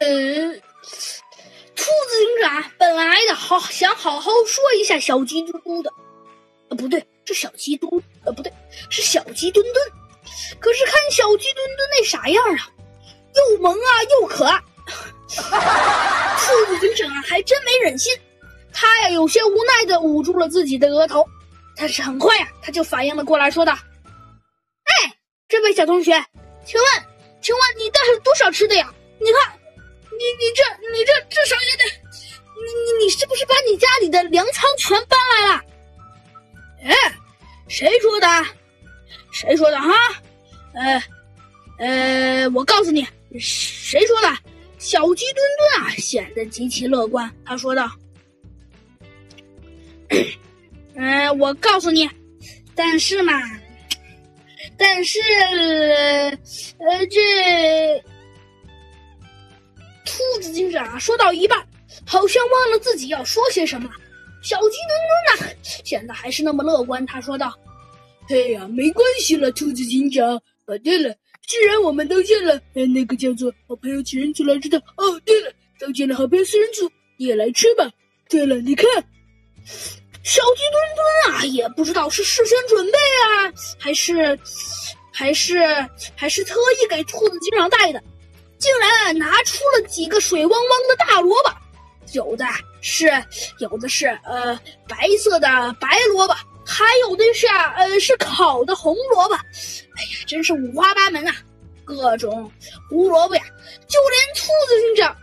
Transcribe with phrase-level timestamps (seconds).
[0.00, 0.08] 呃，
[1.76, 5.92] 兔子警长本来的好想好好说一下小鸡嘟嘟的，
[6.70, 8.50] 呃，不对，这小鸡嘟，呃，不对，
[8.88, 9.86] 是小鸡墩墩。
[10.58, 12.70] 可是看小鸡墩墩那傻样啊，
[13.34, 13.90] 又萌啊
[14.20, 14.58] 又可爱。
[15.28, 18.12] 兔子警长还真没忍心，
[18.72, 21.26] 他呀有些无奈的捂住了自己的额头，
[21.76, 23.72] 但是很快呀他就反应了过来，说道
[24.84, 25.14] ：“哎，
[25.46, 26.12] 这位小同学，
[26.64, 26.88] 请问，
[27.42, 28.92] 请问你带了多少吃的呀？
[29.20, 29.49] 你看，
[30.20, 31.84] 你你这你这至少也得，
[32.54, 35.64] 你你你是不是把你家里的粮仓全搬来了？
[36.84, 36.94] 哎，
[37.68, 38.26] 谁说的？
[39.32, 39.92] 谁说的哈？
[40.74, 41.02] 呃
[41.78, 43.06] 呃，我告诉你，
[43.38, 44.36] 谁说的？”
[44.78, 47.30] 小鸡墩墩啊，显得极其乐观。
[47.44, 47.90] 他说道
[50.96, 52.08] ：“嗯， 我告诉你，
[52.74, 53.32] 但是嘛，
[54.78, 55.18] 但是，
[56.78, 57.20] 呃，这
[60.60, 61.66] 警长说到一半，
[62.06, 63.88] 好像忘了自己要说些什么。
[64.42, 67.04] 小鸡墩墩呢，显得还是那么乐观。
[67.06, 67.58] 他说道
[68.28, 70.38] ：‘哎呀，没关系了，兔子警长。
[70.66, 71.14] 哦，对了。’”
[71.48, 74.76] 既然我们都见了，哎那个叫做好朋友七人组来着的。
[74.96, 77.90] 哦，对了，都见了好朋友四人组，也来吃吧。
[78.28, 78.86] 对了，你看，
[80.22, 84.38] 小鸡墩墩啊，也不知道是事先准备啊，还是，
[85.10, 85.58] 还是，
[86.14, 88.02] 还是特意给兔子警长带的，
[88.60, 91.50] 竟然拿出了几个水汪汪的大萝卜，
[92.12, 92.44] 有的
[92.80, 93.10] 是，
[93.58, 94.54] 有的是呃
[94.86, 95.48] 白色的
[95.80, 96.36] 白萝卜。
[96.66, 101.34] 还有的是啊，呃，是烤的红萝卜，哎呀，真是五花八门啊，
[101.84, 102.48] 各种
[102.88, 103.42] 胡萝卜呀，
[103.88, 105.16] 就连兔子警长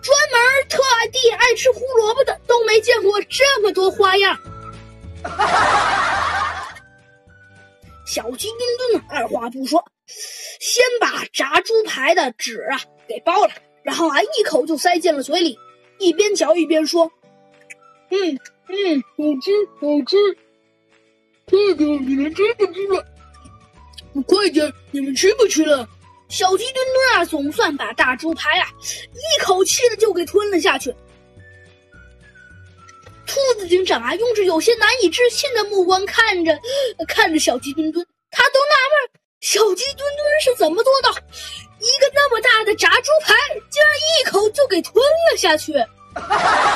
[0.00, 0.80] 专门特
[1.12, 4.38] 地爱吃胡萝卜的都没见过这么多花样。
[8.06, 8.60] 小鸡墩
[8.92, 9.84] 墩二话不说，
[10.64, 15.58] 先把炸猪排的纸啊给包了，然后啊一口就塞进了嘴里，
[15.98, 17.04] 一边嚼一边说
[18.08, 20.16] ：“嗯嗯，好吃好吃。”
[21.44, 23.04] 快点，你们真不吃了？
[24.26, 25.86] 快点，你们吃不吃了？
[26.30, 28.66] 小鸡墩墩啊，总算把大猪排啊
[29.12, 30.90] 一口气的就给吞了下去。
[33.26, 36.58] 兔子警长啊，用着有些难以置信的目光看着
[37.06, 43.34] 看着小鸡墩墩，他都纳闷，小鸡墩墩是怎么做到一个那么大的炸猪排，
[43.68, 45.74] 竟然一口就给吞了下去？